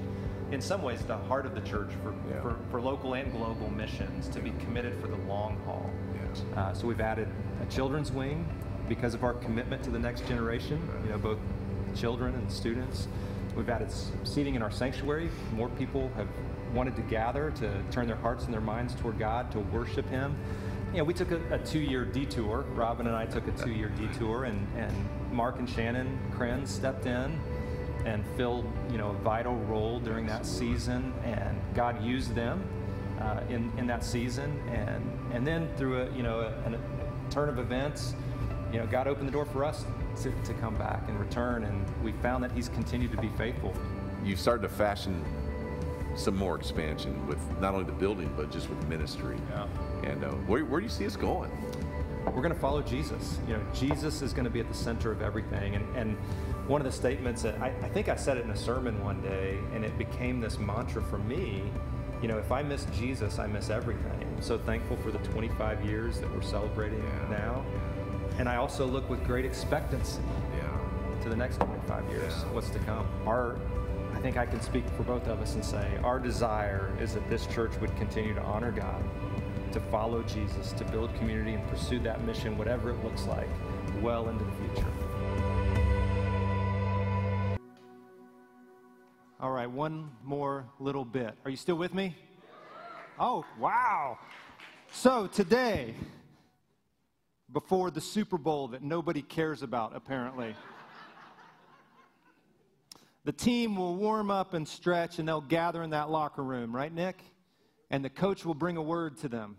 [0.51, 2.39] in some ways, the heart of the church for, Yeah.
[2.41, 5.89] for, for local and global missions to be committed for the long haul.
[6.29, 6.43] Yes.
[6.55, 7.27] Uh, so we've added
[7.63, 8.47] a children's wing
[8.87, 11.39] because of our commitment to the next generation, you know, both
[11.95, 13.07] children and students.
[13.55, 13.89] We've added
[14.23, 15.29] seating in our sanctuary.
[15.53, 16.27] More people have
[16.73, 20.35] wanted to gather to turn their hearts and their minds toward God, to worship Him.
[20.91, 22.65] You know, we took a, a two-year detour.
[22.73, 24.93] Robin and I took a two-year detour, and, and
[25.31, 27.39] Mark and Shannon Krenz stepped in
[28.05, 32.63] and filled, you know, a vital role during that season, and God used them
[33.19, 34.61] uh, in, in that season.
[34.69, 38.13] And, and then through a, you know, a, a turn of events,
[38.75, 39.85] you know, God opened the door for us
[40.21, 41.63] to, to come back and return.
[41.63, 43.73] And we found that He's continued to be faithful.
[44.21, 45.23] You started to fashion
[46.17, 49.37] some more expansion with not only the building but just with ministry.
[49.49, 49.67] Yeah.
[50.03, 51.49] And uh, where, where do you see us going?
[52.25, 53.39] We're going to follow Jesus.
[53.47, 55.75] You know, Jesus is going to be at the center of everything.
[55.75, 56.17] And, and
[56.67, 59.21] one of the statements that I, I think I said it in a sermon one
[59.21, 61.63] day, and it became this mantra for me.
[62.21, 64.27] You know, if I miss Jesus, I miss everything.
[64.35, 67.37] I'm so thankful for the 25 years that we're celebrating Yeah.
[67.37, 67.65] now.
[68.37, 70.21] And I also look with great expectancy
[70.57, 71.21] Yeah.
[71.23, 72.53] to the next 25 years, Yeah.
[72.53, 73.07] what's to come.
[73.25, 73.55] Our,
[74.13, 77.27] I think I can speak for both of us and say, our desire is that
[77.29, 79.01] this church would continue to honor God,
[79.71, 83.47] to follow Jesus, to build community and pursue that mission, whatever it looks like,
[84.01, 84.87] well into the future.
[89.39, 91.35] All right, one more little bit.
[91.43, 92.15] Are you still with me?
[93.19, 94.17] Oh, wow.
[94.91, 95.93] So today,
[97.55, 100.53] before the Super Bowl that nobody cares about, apparently,
[103.23, 106.93] the team will warm up and stretch and they'll gather in that locker room, right,
[106.93, 107.17] Nick?
[107.89, 109.55] And the coach will bring a word to them.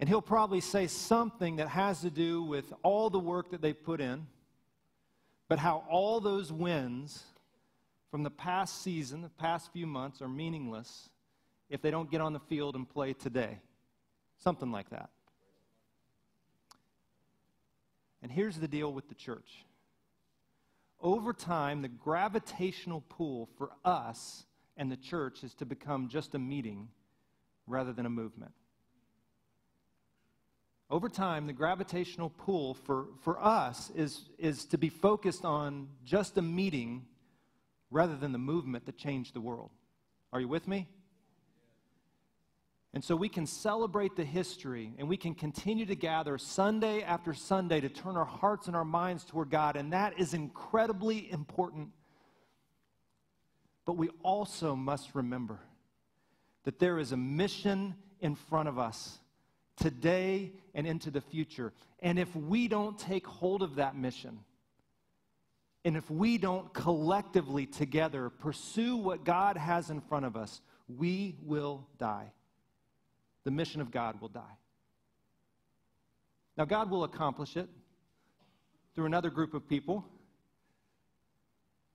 [0.00, 3.80] And he'll probably say something that has to do with all the work that they've
[3.80, 4.26] put in,
[5.48, 7.22] but how all those wins
[8.10, 11.08] from the past season, the past few months, are meaningless
[11.70, 13.60] if they don't get on the field and play today.
[14.38, 15.10] Something like that.
[18.24, 19.66] And here's the deal with the church.
[20.98, 24.46] Over time, the gravitational pull for us
[24.78, 26.88] and the church is to become just a meeting
[27.66, 28.52] rather than a movement.
[30.88, 36.38] Over time, the gravitational pull for, for us is, is to be focused on just
[36.38, 37.04] a meeting
[37.90, 39.70] rather than the movement that changed the world.
[40.32, 40.88] Are you with me?
[42.94, 47.34] And so we can celebrate the history and we can continue to gather Sunday after
[47.34, 49.74] Sunday to turn our hearts and our minds toward God.
[49.74, 51.88] And that is incredibly important.
[53.84, 55.58] But we also must remember
[56.62, 59.18] that there is a mission in front of us
[59.76, 61.72] today and into the future.
[61.98, 64.38] And if we don't take hold of that mission,
[65.84, 71.34] and if we don't collectively together pursue what God has in front of us, we
[71.42, 72.30] will die.
[73.44, 74.58] The mission of God will die.
[76.56, 77.68] Now, God will accomplish it
[78.94, 80.04] through another group of people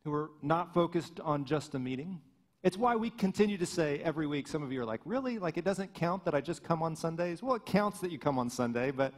[0.04, 2.22] who are not focused on just a meeting.
[2.62, 5.40] It's why we continue to say every week, some of you are like, really?
[5.40, 7.42] Like, it doesn't count that I just come on Sundays?
[7.42, 9.14] Well, it counts that you come on Sunday, but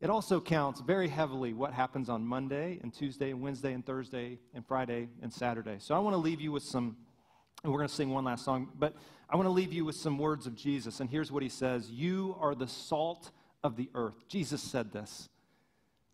[0.00, 4.38] it also counts very heavily what happens on Monday and Tuesday and Wednesday and Thursday
[4.52, 5.76] and Friday and Saturday.
[5.78, 6.96] So I want to leave you with some,
[7.66, 8.94] and we're going to sing one last song, but
[9.28, 11.00] I want to leave you with some words of Jesus.
[11.00, 13.32] And here's what he says You are the salt
[13.64, 14.14] of the earth.
[14.28, 15.28] Jesus said this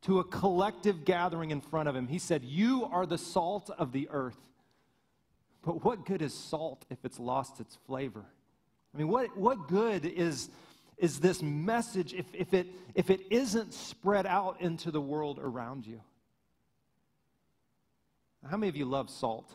[0.05, 2.09] to a collective gathering in front of him.
[2.09, 4.39] He said, You are the salt of the earth.
[5.63, 8.25] But what good is salt if it's lost its flavor?
[8.95, 10.49] I mean, what, what good is,
[10.97, 15.87] is this message if, if, it, if it isn't spread out into the world around
[15.87, 16.01] you?
[18.51, 19.55] How many of you love salt?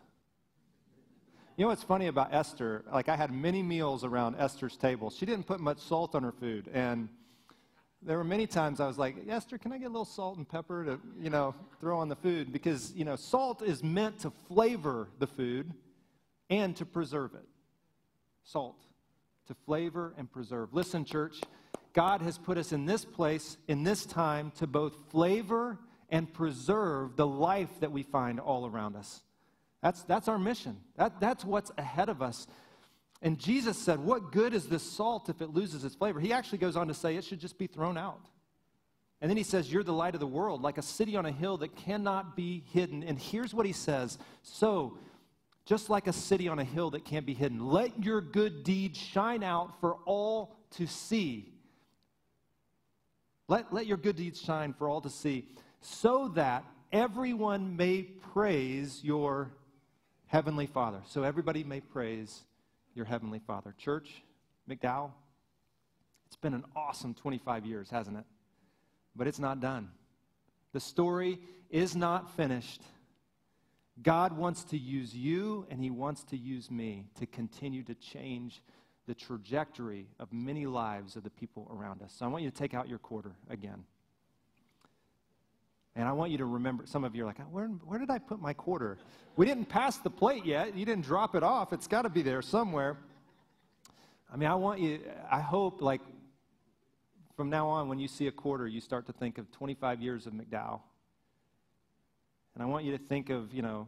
[1.57, 2.85] You know what's funny about Esther?
[2.93, 5.09] Like, I had many meals around Esther's table.
[5.09, 6.69] She didn't put much salt on her food.
[6.71, 7.09] And
[8.03, 10.47] there were many times I was like, Esther, can I get a little salt and
[10.47, 12.53] pepper to, you know, throw on the food?
[12.53, 15.73] Because, you know, salt is meant to flavor the food
[16.51, 17.47] and to preserve it.
[18.43, 18.79] Salt,
[19.47, 20.75] to flavor and preserve.
[20.75, 21.41] Listen, church,
[21.93, 25.79] God has put us in this place, in this time, to both flavor
[26.09, 29.23] and preserve the life that we find all around us.
[29.81, 30.77] That's, that's our mission.
[30.95, 32.47] That, that's what's ahead of us.
[33.21, 36.19] And Jesus said, What good is this salt if it loses its flavor?
[36.19, 38.27] He actually goes on to say it should just be thrown out.
[39.21, 41.31] And then he says, You're the light of the world, like a city on a
[41.31, 43.03] hill that cannot be hidden.
[43.03, 44.97] And here's what he says So
[45.65, 47.67] just like a city on a hill that can't be hidden.
[47.67, 51.53] Let your good deeds shine out for all to see.
[53.49, 55.47] Let, let your good deeds shine for all to see,
[55.81, 59.51] so that everyone may praise your
[60.27, 61.01] heavenly Father.
[61.07, 62.43] So everybody may praise
[62.93, 63.73] your heavenly Father.
[63.77, 64.23] Church,
[64.69, 65.11] McDowell,
[66.27, 68.25] it's been an awesome 25 years, hasn't it?
[69.15, 69.89] But it's not done.
[70.73, 72.81] The story is not finished.
[74.01, 78.61] God wants to use you and He wants to use me to continue to change
[79.07, 82.13] the trajectory of many lives of the people around us.
[82.17, 83.85] So I want you to take out your quarter again.
[85.97, 88.19] And I want you to remember, some of you are like, where, where did I
[88.19, 88.97] put my quarter?
[89.35, 90.77] We didn't pass the plate yet.
[90.77, 91.73] You didn't drop it off.
[91.73, 92.97] It's got to be there somewhere.
[94.31, 96.01] I mean, I want you, I hope, like,
[97.35, 100.25] from now on, when you see a quarter, you start to think of 25 years
[100.27, 100.81] of McDowell
[102.57, 103.87] and I want you to think of, you know,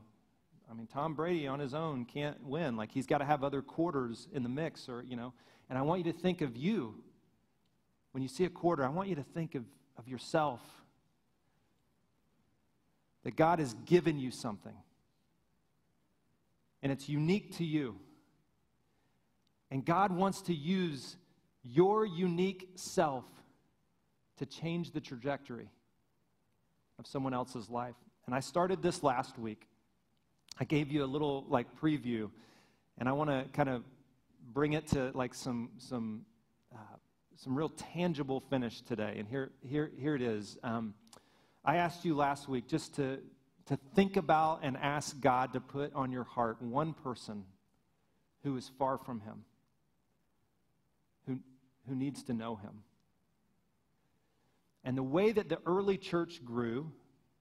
[0.70, 2.78] I mean, Tom Brady on his own can't win.
[2.78, 5.34] Like, he's got to have other quarters in the mix, or, you know.
[5.72, 6.93] And I want you to think of you.
[8.12, 9.64] When you see a quarter, I want you to think of,
[9.97, 10.62] of yourself.
[13.24, 14.76] That God has given you something.
[16.82, 17.97] And it's unique to you.
[19.72, 21.17] And God wants to use
[21.63, 23.26] your unique self
[24.38, 25.70] to change the trajectory
[26.97, 27.95] of someone else's life.
[28.26, 29.67] And I started this last week.
[30.59, 32.30] I gave you a little like preview,
[32.97, 33.84] and I want to kind of
[34.53, 36.26] bring it to like some some
[36.74, 36.97] uh,
[37.38, 39.15] some real tangible finish today.
[39.17, 40.57] And here here here it is.
[40.63, 40.93] Um,
[41.70, 43.20] I asked you last week just to
[43.67, 47.43] to think about and ask God to put on your heart one person
[48.41, 49.45] who is far from Him,
[51.28, 51.38] who
[51.88, 52.82] who needs to know Him.
[54.84, 56.91] And the way that the early church grew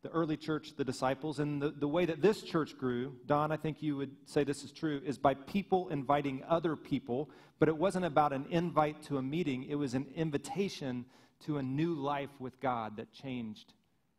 [0.02, 3.56] the early church, the disciples, and the, the way that this church grew, Don, I
[3.56, 7.76] think you would say this is true, is by people inviting other people, but it
[7.76, 11.04] wasn't about an invite to a meeting, it was an invitation
[11.46, 13.72] to a new life with God that changed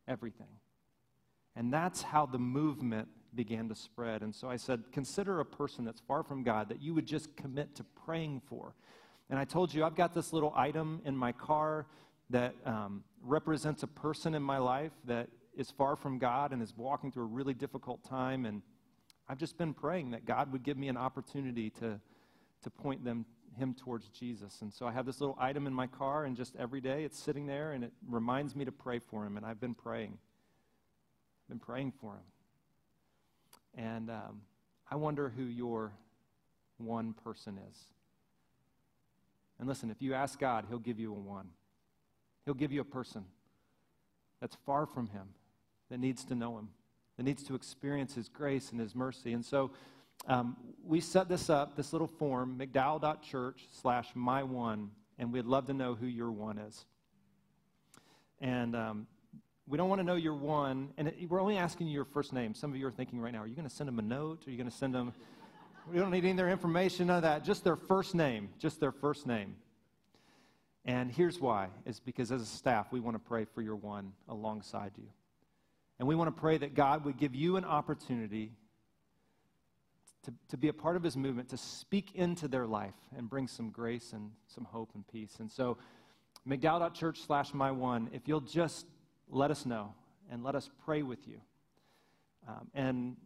[0.10, 0.60] everything.
[1.55, 4.22] And that's how the movement began to spread.
[4.22, 7.36] And so I said, consider a person that's far from God that you would just
[7.36, 8.74] commit to praying for.
[9.30, 11.86] And I told you, I've got this little item in my car
[12.32, 16.74] that um, represents a person in my life that is far from God and is
[16.76, 18.45] walking through a really difficult time.
[18.45, 18.62] And
[19.28, 21.99] I've just been praying that God would give me an opportunity to,
[22.64, 23.26] to point them
[23.60, 24.62] him towards Jesus.
[24.62, 27.20] And so I have this little item in my car, and just every day it's
[27.20, 29.38] sitting there, and it reminds me to pray for him.
[29.38, 30.18] And I've been praying,
[31.43, 32.24] I've been praying for him.
[33.76, 34.41] And um,
[34.89, 35.93] I wonder who your
[36.78, 37.78] one person is.
[39.60, 41.49] And listen, if you ask God, He'll give you a one.
[42.45, 43.26] He'll give you a person
[44.39, 45.28] that's far from Him,
[45.91, 46.70] that needs to know Him,
[47.18, 49.34] that needs to experience His grace and His mercy.
[49.34, 49.72] And so
[50.28, 55.67] um, we set this up, this little form, mcdowell.church slash my one, and we'd love
[55.67, 56.86] to know who your one is.
[58.41, 59.07] And um,
[59.67, 62.34] we don't want to know your one, and it, we're only asking you your first
[62.34, 62.53] name.
[62.53, 64.47] Some of you are thinking right now, are you going to send them a note?
[64.47, 65.13] Are you going to send them?
[65.91, 67.43] We don't need any of their information, none of that.
[67.43, 68.49] Just their first name.
[68.57, 69.55] Just their first name.
[70.86, 74.13] And here's why is because as a staff, we want to pray for your one
[74.28, 75.07] alongside you.
[75.99, 78.53] And we want to pray that God would give you an opportunity
[80.24, 83.47] to, to be a part of his movement, to speak into their life and bring
[83.47, 85.38] some grace and some hope and peace.
[85.39, 85.78] And so,
[86.47, 88.86] McDowell.church slash my one, if you'll just
[89.30, 89.93] let us know
[90.32, 91.39] and let us pray with you.
[92.47, 93.17] Um, and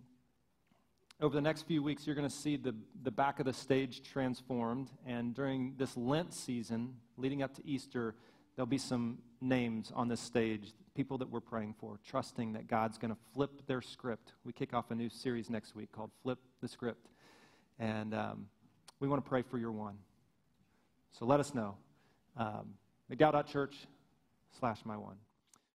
[1.21, 4.01] over the next few weeks, you're going to see the, the back of the stage
[4.03, 4.89] transformed.
[5.05, 8.15] And during this Lent season, leading up to Easter,
[8.55, 12.97] there'll be some names on this stage, people that we're praying for, trusting that God's
[12.97, 14.33] going to flip their script.
[14.43, 17.07] We kick off a new series next week called Flip the Script.
[17.79, 18.47] And um,
[18.99, 19.95] we want to pray for your one.
[21.11, 21.75] So let us know.
[22.37, 22.75] Um,
[23.11, 23.75] McDowell.church
[24.59, 25.17] slash my one.